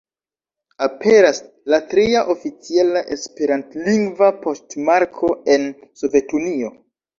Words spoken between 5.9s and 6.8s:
Sovetunio.